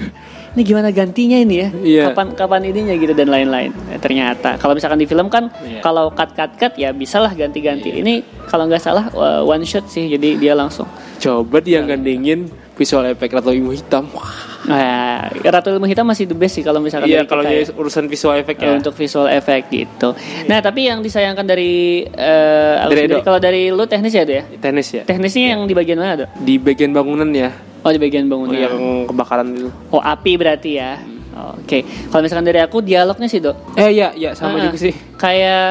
ini 0.53 0.61
gimana 0.61 0.93
gantinya 0.93 1.37
ini 1.41 1.55
ya? 1.57 1.69
Iya. 1.73 2.03
Kapan 2.13 2.27
kapan 2.37 2.61
ininya 2.69 2.93
gitu 2.93 3.13
dan 3.17 3.33
lain-lain. 3.33 3.73
Eh, 3.89 3.97
ternyata 3.97 4.61
kalau 4.61 4.77
misalkan 4.77 5.01
di 5.01 5.09
film 5.09 5.27
kan 5.33 5.49
Iya. 5.65 5.81
kalau 5.81 6.13
cut 6.13 6.37
cut 6.37 6.53
cut 6.59 6.73
ya 6.77 6.93
bisalah 6.93 7.33
ganti-ganti. 7.33 7.89
Ini 7.89 8.45
kalau 8.45 8.69
nggak 8.69 8.81
salah 8.81 9.09
eh, 9.09 9.41
one 9.41 9.65
shot 9.65 9.89
sih 9.89 10.05
jadi 10.05 10.37
dia 10.37 10.53
langsung. 10.53 10.85
Coba 11.17 11.57
dia 11.57 11.81
gandengin 11.81 12.53
visual 12.77 13.09
effect 13.09 13.33
atau 13.33 13.49
ilmu 13.49 13.73
hitam. 13.73 14.05
Wah. 14.13 14.52
Nah, 14.63 15.27
Ratu 15.43 15.69
Ilmu 15.69 15.83
Hitam 15.83 16.03
masih 16.03 16.23
the 16.23 16.33
best 16.33 16.55
sih 16.55 16.63
kalau 16.63 16.79
misalkan 16.79 17.05
Iya 17.05 17.23
kalau 17.23 17.43
jadi 17.43 17.67
ya. 17.67 17.75
urusan 17.75 18.07
visual 18.07 18.35
effect 18.35 18.59
Eh, 18.59 18.65
ya. 18.65 18.71
untuk 18.73 18.93
visual 18.93 19.27
effect 19.27 19.65
gitu. 19.67 20.15
Nah, 20.45 20.59
tapi 20.59 20.87
yang 20.87 20.99
disayangkan 20.99 21.43
dari 21.43 22.03
eh, 22.05 22.73
aku 22.79 22.89
Dari 22.89 22.99
sendiri, 23.03 23.19
Edo. 23.19 23.25
kalau 23.25 23.39
dari 23.39 23.61
lu 23.69 23.83
teknis 23.83 24.13
ya, 24.13 24.23
ya? 24.23 24.43
Teknis 24.55 24.87
ya. 24.89 25.03
Teknisnya 25.03 25.45
yang 25.53 25.61
di 25.63 25.73
bagian 25.73 25.99
mana, 25.99 26.13
Dok? 26.15 26.29
Di 26.39 26.55
bagian 26.57 26.91
bangunan 26.91 27.27
ya. 27.29 27.51
Oh, 27.83 27.91
di 27.91 27.99
bagian 27.99 28.25
bangunan. 28.25 28.55
Yang 28.55 28.75
kebakaran 29.11 29.47
itu. 29.51 29.69
Oh 29.91 29.99
api 29.99 30.31
berarti 30.35 30.71
ya. 30.73 30.95
Oke. 31.33 31.81
Kalau 32.07 32.21
misalkan 32.21 32.45
dari 32.45 32.61
aku 32.61 32.79
dialognya 32.79 33.25
sih 33.25 33.41
dok. 33.41 33.73
Eh 33.73 33.89
iya 33.91 34.13
iya 34.13 34.31
sama 34.31 34.55
Ah, 34.55 34.69
juga 34.69 34.77
sih. 34.79 34.93
Kayak 35.17 35.65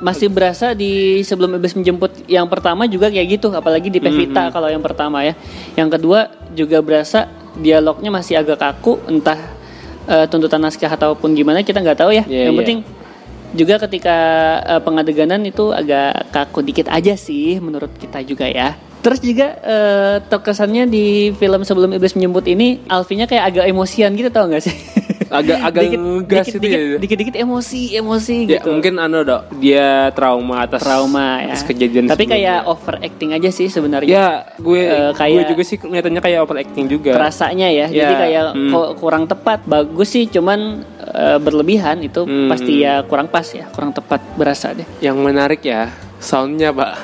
masih 0.00 0.26
berasa 0.26 0.72
di 0.72 1.20
sebelum 1.20 1.52
iblis 1.52 1.76
menjemput 1.76 2.24
yang 2.26 2.48
pertama 2.48 2.88
juga 2.88 3.06
kayak 3.06 3.28
gitu. 3.30 3.52
Apalagi 3.52 3.86
di 3.86 4.00
Pevita 4.00 4.48
kalau 4.48 4.66
yang 4.66 4.80
pertama 4.80 5.20
ya. 5.20 5.36
Yang 5.76 6.00
kedua 6.00 6.18
juga 6.50 6.80
berasa 6.80 7.28
dialognya 7.58 8.10
masih 8.12 8.40
agak 8.40 8.60
kaku. 8.60 9.00
Entah 9.08 9.38
eh, 10.08 10.26
tuntutan 10.28 10.62
naskah 10.62 10.90
ataupun 10.92 11.34
gimana 11.36 11.64
kita 11.64 11.80
nggak 11.80 11.98
tahu 11.98 12.10
ya. 12.14 12.24
Iya, 12.26 12.50
yang 12.50 12.54
iya. 12.56 12.60
penting 12.62 12.78
juga 13.52 13.74
ketika 13.84 14.16
eh, 14.64 14.80
pengadeganan 14.80 15.44
itu 15.44 15.70
agak 15.72 16.32
kaku 16.32 16.64
dikit 16.64 16.88
aja 16.88 17.12
sih 17.16 17.60
menurut 17.60 17.92
kita 18.00 18.24
juga 18.24 18.48
ya. 18.48 18.76
Terus 19.02 19.18
juga 19.18 19.58
eh, 19.60 20.16
terkesannya 20.30 20.86
di 20.86 21.34
film 21.34 21.66
sebelum 21.66 21.90
iblis 21.90 22.14
menjemput 22.14 22.46
ini 22.46 22.86
Alfinya 22.86 23.26
kayak 23.26 23.44
agak 23.50 23.64
emosian 23.66 24.14
gitu 24.14 24.30
tau 24.30 24.46
gak 24.46 24.62
sih? 24.62 24.74
Agak- 25.32 25.60
agak 25.62 25.82
ngegas 25.90 26.44
dikit, 26.44 26.52
itu 26.52 26.58
dikit, 26.60 26.78
ya. 26.78 26.96
dikit-dikit 26.98 27.36
emosi 27.38 27.82
emosi 27.94 28.36
Ya 28.44 28.50
gitu. 28.54 28.68
mungkin 28.70 28.94
anu 28.96 29.18
dok 29.20 29.42
dia 29.56 29.88
trauma 30.10 30.62
atas 30.62 30.80
trauma 30.80 31.40
ya. 31.40 31.50
atas 31.50 31.64
kejadian 31.64 32.04
Tapi 32.06 32.22
sebelumnya. 32.22 32.36
kayak 32.52 32.68
overacting 32.68 33.30
aja 33.32 33.48
sih 33.48 33.66
sebenarnya. 33.66 34.08
ya 34.08 34.26
gue 34.54 34.80
gue 34.82 35.12
kayak- 35.14 35.48
juga 35.48 35.62
sih 35.62 35.76
kelihatannya 35.76 36.20
kayak 36.20 36.40
overacting 36.40 36.84
juga. 36.86 37.12
rasanya 37.16 37.68
ya. 37.68 37.86
Jadi 37.86 38.12
Ya, 38.12 38.18
kayak 38.20 38.42
hmm. 38.52 38.72
kurang 38.96 39.24
tepat. 39.24 39.64
Bagus 39.64 40.08
sih 40.10 40.26
cuman 40.26 40.84
eh, 41.02 41.38
berlebihan 41.38 42.00
itu 42.00 42.22
Hmm. 42.22 42.46
pasti 42.46 42.80
ya 42.80 43.00
kurang 43.02 43.26
pas 43.26 43.44
ya, 43.46 43.68
kurang 43.68 43.90
tepat 43.90 44.20
berasa 44.34 44.70
deh. 44.70 44.84
Yang 44.98 45.16
menarik 45.18 45.60
ya 45.60 45.88
soundnya 46.18 46.70
pak. 46.70 46.94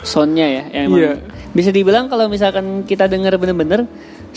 Soundnya 0.00 0.46
ya 0.46 0.62
yang 0.72 0.84
emang 0.86 1.00
Iya. 1.00 1.12
bisa 1.50 1.70
dibilang 1.70 2.06
kalau 2.06 2.26
misalkan 2.26 2.84
kita 2.84 3.04
dengar 3.04 3.34
bener-bener 3.34 3.88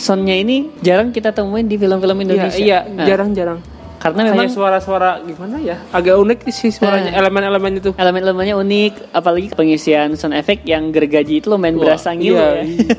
soundnya 0.02 0.34
ini 0.34 0.74
jarang 0.80 1.08
kita 1.08 1.30
temuin 1.30 1.64
di 1.64 1.76
film-film 1.76 2.16
Iya 2.16 2.24
Indonesia. 2.26 2.58
iya 2.58 2.78
Nah, 2.84 3.06
jarang-jarang. 3.06 3.58
karena 3.96 4.18
Kayak 4.20 4.34
memang 4.34 4.50
suara-suara 4.50 5.10
gimana 5.22 5.56
ya? 5.56 5.78
Agak 5.88 6.18
unik 6.18 6.38
sih 6.50 6.68
suaranya 6.68 7.14
Nah. 7.14 7.22
elemen-elemen 7.22 7.72
itu. 7.78 7.90
elemen-elemennya 7.94 8.58
unik, 8.58 8.92
apalagi 9.12 9.54
pengisian 9.54 10.12
sound 10.12 10.34
effect 10.34 10.66
yang 10.66 10.90
gergaji 10.90 11.38
itu 11.38 11.46
lumayan 11.46 11.78
Wah, 11.78 11.94
berasa 11.94 12.10
ngilu 12.10 12.34
iya, 12.34 12.46
ya. 12.52 12.62
iya. 12.66 12.96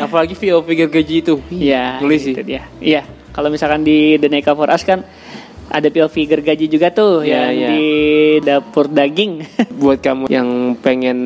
Apalagi 0.00 0.32
VO 0.32 0.64
figure 0.64 0.88
gaji 0.88 1.14
itu. 1.20 1.36
Iya, 1.46 2.00
Geli 2.00 2.16
sih. 2.16 2.32
dia. 2.40 2.64
Iya, 2.80 3.04
kalau 3.28 3.52
misalkan 3.52 3.84
di 3.84 4.16
The 4.16 4.26
Neka 4.26 4.56
for 4.56 4.66
Us 4.66 4.82
kan 4.82 5.04
ada 5.72 5.88
POV 5.88 6.14
gergaji 6.28 6.68
juga 6.68 6.92
tuh 6.92 7.24
Iya, 7.24 7.48
yang 7.48 7.52
iya. 7.56 7.68
di 7.72 7.84
dapur 8.44 8.86
daging. 8.92 9.40
Buat 9.82 10.04
kamu 10.04 10.28
yang 10.28 10.76
pengen 10.78 11.18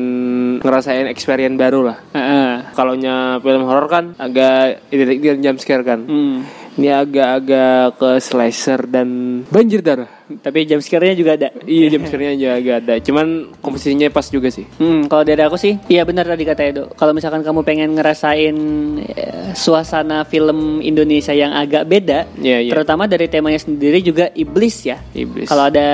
ngerasain 0.63 1.05
experience 1.11 1.59
baru 1.59 1.91
lah. 1.91 1.97
Heeh. 2.15 2.71
Kalau 2.71 2.95
film 3.43 3.63
horor 3.67 3.87
kan 3.91 4.15
agak 4.15 4.87
identik 4.89 5.19
dengan 5.19 5.39
jump 5.43 5.59
scare 5.59 5.83
kan. 5.83 5.99
Hmm. 6.07 6.47
Ini 6.77 6.93
agak-agak 6.93 7.97
ke 7.97 8.09
slasher 8.21 8.85
dan 8.85 9.07
banjir 9.49 9.81
darah. 9.81 10.05
Tapi 10.27 10.61
jump 10.63 10.85
scare-nya 10.85 11.15
juga 11.15 11.33
ada. 11.33 11.49
Iya 11.63 11.89
jump 11.89 12.05
scare-nya 12.05 12.31
aja 12.35 12.49
agak 12.53 12.75
ada. 12.79 12.93
Cuman 13.01 13.25
komposisinya 13.57 14.05
pas 14.07 14.27
juga 14.27 14.53
sih. 14.53 14.69
Hmm, 14.77 15.09
kalau 15.09 15.23
dari 15.23 15.41
aku 15.41 15.57
sih, 15.57 15.79
iya 15.87 16.05
benar 16.05 16.23
tadi 16.23 16.45
kata 16.45 16.61
Edo. 16.61 16.83
Kalau 16.93 17.17
misalkan 17.17 17.41
kamu 17.41 17.63
pengen 17.63 17.97
ngerasain 17.97 18.53
eh, 19.01 19.57
suasana 19.57 20.21
film 20.23 20.77
Indonesia 20.79 21.31
yang 21.31 21.49
agak 21.49 21.83
beda, 21.83 22.29
Iya, 22.37 22.61
iya. 22.61 22.69
terutama 22.69 23.09
dari 23.09 23.25
temanya 23.25 23.57
sendiri 23.57 23.97
juga 23.99 24.29
iblis 24.31 24.85
ya. 24.85 25.01
Iblis. 25.11 25.49
Kalau 25.49 25.65
ada 25.65 25.87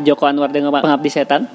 Joko 0.00 0.30
Anwar 0.30 0.54
dengan 0.54 0.70
Pengabdi 0.70 1.10
Setan, 1.10 1.50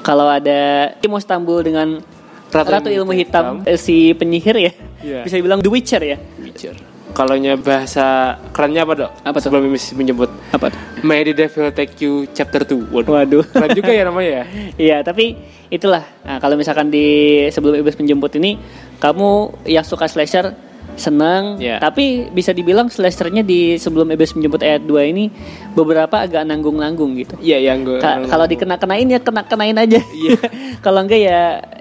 kalau 0.00 0.28
ada 0.28 0.92
Timo 0.98 1.16
Stambul 1.16 1.64
dengan 1.64 2.04
Ratu 2.52 2.68
Ratu, 2.68 2.88
Ilmu 2.92 3.10
Hitam, 3.10 3.64
Hitam. 3.64 3.66
eh, 3.66 3.74
si 3.74 4.12
penyihir 4.12 4.54
ya, 4.54 4.72
Iya. 5.00 5.20
bisa 5.24 5.34
dibilang 5.34 5.58
The 5.58 5.70
Witcher 5.72 6.02
ya. 6.04 6.18
Witcher. 6.38 6.76
Kalau 7.14 7.38
nya 7.38 7.54
bahasa 7.54 8.34
kerennya 8.50 8.82
apa 8.82 8.92
dok? 8.98 9.10
Apa 9.22 9.38
tuh? 9.38 9.46
Sebelum 9.46 9.70
Mimis 9.70 9.94
menyebut 9.94 10.26
Apa 10.50 10.66
tuh? 10.74 10.80
May 11.06 11.22
the 11.22 11.30
Devil 11.30 11.70
Take 11.70 11.94
You 12.02 12.26
Chapter 12.34 12.66
2 12.66 12.90
Waduh, 12.90 13.14
Waduh. 13.14 13.44
Keren 13.54 13.70
juga 13.70 13.94
ya 13.94 14.02
namanya 14.02 14.30
ya 14.42 14.44
Iya, 14.90 14.96
tapi 15.06 15.38
itulah. 15.70 16.02
Nah, 16.26 16.42
kalau 16.42 16.58
misalkan 16.58 16.90
di 16.90 17.06
sebelum 17.54 17.78
iblis 17.78 17.94
menjemput 17.94 18.34
ini, 18.34 18.58
kamu 18.98 19.62
yang 19.70 19.86
suka 19.86 20.10
slasher 20.10 20.50
senang, 20.96 21.56
Iya. 21.56 21.78
tapi 21.78 22.28
bisa 22.28 22.50
dibilang 22.50 22.86
slashernya 22.86 23.40
di 23.40 23.76
sebelum 23.76 24.08
iblis 24.08 24.32
menjemput 24.32 24.60
ayat 24.60 24.82
2 24.82 25.04
ini 25.06 25.28
beberapa 25.72 26.20
agak 26.20 26.42
nanggung-nanggung 26.42 27.16
gitu. 27.16 27.34
Iya 27.38 27.58
yang 27.64 27.82
gue 27.82 27.98
Ka- 27.98 28.24
kalau 28.24 28.44
dikena-kenain 28.44 29.06
ya 29.06 29.18
kena-kenain 29.18 29.76
aja. 29.76 30.00
Iya. 30.00 30.38
kalau 30.84 31.02
enggak 31.02 31.20
ya 31.20 31.40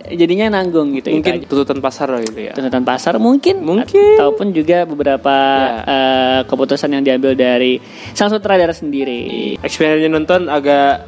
jadinya 0.10 0.54
nanggung 0.54 0.94
gitu. 0.94 1.10
Mungkin 1.10 1.34
itu 1.38 1.44
aja. 1.44 1.50
tuntutan 1.50 1.80
pasar 1.80 2.08
lah 2.08 2.20
gitu 2.20 2.40
ya 2.40 2.52
tuntutan 2.54 2.84
pasar 2.84 3.14
mungkin 3.18 3.56
Mungkin. 3.60 4.16
ataupun 4.16 4.52
juga 4.52 4.84
beberapa 4.84 5.36
Ya. 5.36 5.84
eh, 5.86 6.40
keputusan 6.46 6.90
yang 6.90 7.04
diambil 7.04 7.34
dari 7.34 7.78
sang 8.12 8.28
sutradara 8.28 8.72
sendiri. 8.72 9.56
Experience 9.60 10.08
nonton 10.08 10.48
agak 10.48 11.04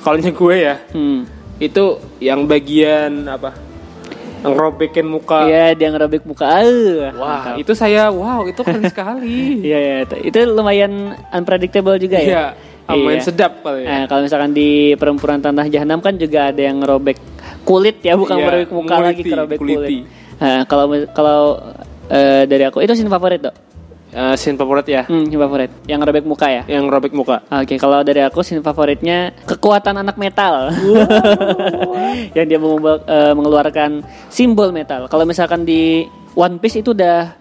Kalau 0.00 0.16
gue 0.16 0.56
ya 0.56 0.80
Hmm. 0.90 1.28
Itu 1.56 2.00
yang 2.18 2.48
bagian 2.48 3.28
apa 3.28 3.52
Ngerobekin 4.42 5.04
muka 5.04 5.44
Iya, 5.44 5.72
dia 5.72 5.88
ngerobek 5.88 6.22
muka. 6.22 6.44
Ah, 6.46 6.64
Wah 7.12 7.28
mantap. 7.46 7.54
itu 7.58 7.72
saya 7.72 8.08
Wow 8.08 8.44
itu 8.44 8.60
keren 8.60 8.84
sekali 8.92 9.60
Iya, 9.60 9.78
iya, 9.78 9.96
itu- 10.02 10.20
itu 10.24 10.38
lumayan 10.46 10.92
unpredictable 11.30 11.96
juga 11.96 12.16
Iya 12.16 12.26
ya. 12.26 12.44
Lumayan 12.88 13.18
Iya. 13.18 13.26
sedap 13.26 13.52
kali 13.60 13.80
ya 13.80 13.88
Nah, 13.88 14.02
kalau 14.06 14.20
misalkan 14.24 14.50
di 14.50 14.70
perempuan 14.94 15.38
tanah 15.38 15.66
jahanam 15.66 15.98
kan 15.98 16.14
juga 16.14 16.48
ada 16.48 16.58
yang 16.58 16.80
ngerobek 16.80 17.18
kulit 17.62 18.00
ya, 18.00 18.14
bukan 18.14 18.34
Iya, 18.34 18.44
ngerobek 18.44 18.70
muka 18.70 18.94
lagi, 18.94 19.04
nguliti, 19.14 19.30
ngerobek 19.30 19.58
kuliti. 19.58 19.76
kulit. 19.76 19.90
Nah, 20.36 20.60
kalau 20.64 20.84
kalau 21.10 21.40
eh, 22.08 22.42
dari 22.44 22.64
aku 22.64 22.80
itu 22.80 22.92
scene 22.92 23.06
favorit 23.06 23.40
dok. 23.40 23.54
Eh, 24.10 24.34
scene 24.34 24.58
favorit 24.58 24.82
ya, 24.84 25.02
Hmm, 25.06 25.22
yang 25.24 25.38
favorit. 25.40 25.70
Yang 25.86 26.00
robek 26.02 26.24
muka 26.24 26.46
ya. 26.46 26.62
yang 26.66 26.90
robek 26.90 27.14
muka. 27.14 27.46
Oke, 27.46 27.78
kalau 27.78 28.02
dari 28.02 28.18
aku 28.20 28.42
scene 28.42 28.58
favoritnya 28.58 29.30
kekuatan 29.46 29.94
anak 29.96 30.18
metal. 30.18 30.74
yang 32.36 32.46
dia 32.46 32.58
mengubah- 32.58 33.06
eh, 33.06 33.32
mengeluarkan 33.32 34.02
simbol 34.26 34.70
metal. 34.70 35.06
Kalau 35.06 35.22
misalkan 35.22 35.62
di 35.62 36.02
One 36.34 36.58
Piece 36.58 36.78
itu 36.78 36.90
udah 36.90 37.34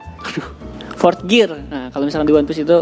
fourth 0.94 1.26
gear. 1.26 1.50
Nah, 1.50 1.90
kalau 1.90 2.06
misalkan 2.06 2.28
di 2.28 2.34
One 2.34 2.46
Piece 2.46 2.62
itu 2.62 2.78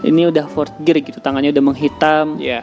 ini 0.00 0.26
udah 0.26 0.46
fourth 0.46 0.74
gear 0.80 0.98
gitu, 0.98 1.18
tangannya 1.18 1.50
udah 1.50 1.64
menghitam. 1.64 2.38
Ya. 2.38 2.62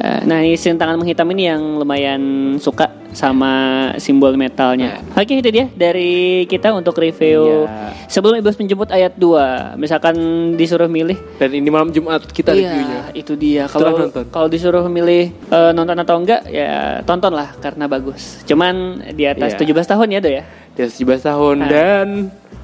Nah, 0.00 0.40
ini 0.40 0.56
scene 0.56 0.74
tangan 0.74 0.96
menghitam 0.96 1.28
ini 1.30 1.46
yang 1.46 1.62
lumayan 1.76 2.22
suka 2.56 2.88
sama 3.12 3.52
simbol 3.96 4.32
metalnya. 4.34 5.04
Oke, 5.12 5.36
itu 5.36 5.50
dia 5.52 5.68
dari 5.68 6.42
kita 6.46 6.72
untuk 6.72 6.96
review 6.96 7.68
Iya. 7.68 8.08
sebelum 8.08 8.40
Iblis 8.40 8.56
menjemput 8.56 8.88
ayat 8.88 9.12
2. 9.14 9.76
Misalkan 9.76 10.16
disuruh 10.56 10.88
milih 10.88 11.20
Dan 11.36 11.52
ini 11.52 11.68
malam 11.68 11.92
Jumat 11.92 12.24
kita 12.24 12.56
reviewnya. 12.56 13.12
Iya, 13.12 13.20
itu 13.20 13.36
dia. 13.36 13.68
Kalau 13.68 14.08
kalau 14.32 14.48
disuruh 14.48 14.88
milih 14.88 15.28
eh, 15.28 15.72
nonton 15.72 15.92
atau 15.94 16.16
enggak, 16.16 16.48
ya 16.48 17.04
tonton 17.04 17.36
lah 17.36 17.52
karena 17.60 17.84
bagus. 17.84 18.40
Cuman 18.48 19.04
di 19.12 19.28
atas 19.28 19.52
Iya. 19.54 19.60
17 19.60 19.86
tahun 19.86 20.08
ya, 20.08 20.18
Do 20.18 20.30
ya. 20.32 20.44
Dia 20.72 20.86
17 20.88 21.20
tahun 21.20 21.56
Ah. 21.58 21.68
dan 21.68 22.06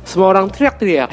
semua 0.08 0.32
orang 0.32 0.48
teriak-teriak. 0.48 1.10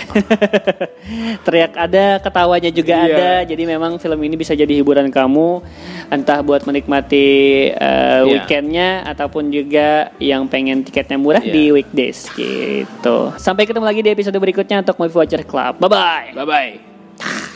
Teriak 1.46 1.74
ada, 1.76 2.18
ketawanya 2.18 2.72
juga 2.72 2.96
Iya. 2.96 3.06
ada. 3.12 3.32
Jadi 3.46 3.64
memang 3.68 4.00
film 4.00 4.20
ini 4.24 4.34
bisa 4.34 4.56
jadi 4.56 4.72
hiburan 4.72 5.12
kamu, 5.12 5.60
entah 6.08 6.40
buat 6.40 6.64
menikmati 6.64 7.28
eh, 7.70 7.76
Iya. 7.76 8.24
weekendnya 8.24 9.04
ataupun 9.06 9.52
juga 9.52 10.16
yang 10.18 10.48
pengen 10.48 10.82
tiketnya 10.82 11.20
murah 11.20 11.44
Iya. 11.44 11.52
di 11.52 11.64
weekdays 11.72 12.32
gitu. 12.34 13.36
Sampai 13.36 13.68
ketemu 13.68 13.86
lagi 13.86 14.00
di 14.00 14.10
episode 14.10 14.36
berikutnya 14.36 14.80
untuk 14.80 14.96
Movie 14.96 15.18
Watcher 15.20 15.44
Club. 15.44 15.78
Bye 15.78 15.92
bye. 15.92 16.28
Bye 16.34 16.48
bye. 16.48 17.54